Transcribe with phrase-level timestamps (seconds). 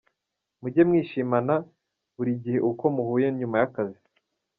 [0.61, 1.55] Mujye mwishimana
[2.15, 4.01] buri gihe uko muhuye nyuma y’akazi.